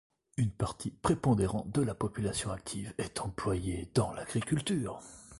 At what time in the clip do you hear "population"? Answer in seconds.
1.93-2.49